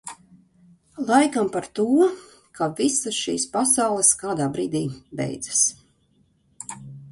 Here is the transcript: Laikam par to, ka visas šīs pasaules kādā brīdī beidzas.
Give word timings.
Laikam 1.09 1.49
par 1.55 1.67
to, 1.79 1.85
ka 2.61 2.69
visas 2.81 3.19
šīs 3.27 3.45
pasaules 3.57 4.11
kādā 4.25 4.49
brīdī 4.57 4.83
beidzas. 5.23 5.63